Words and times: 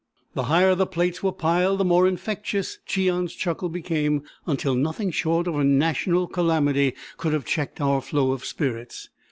The 0.33 0.45
higher 0.45 0.73
the 0.73 0.87
plates 0.87 1.21
were 1.21 1.31
piled 1.31 1.79
the 1.79 1.85
more 1.85 2.07
infectious 2.07 2.79
Cheon's 2.87 3.35
chuckle 3.35 3.69
became, 3.69 4.23
until 4.47 4.73
nothing 4.73 5.11
short 5.11 5.45
of 5.45 5.53
a 5.53 5.63
national 5.63 6.25
calamity 6.25 6.95
could 7.17 7.33
have 7.33 7.45
checked 7.45 7.79
our 7.79 8.01
flow 8.01 8.31
of 8.31 8.43
spirits. 8.43 9.09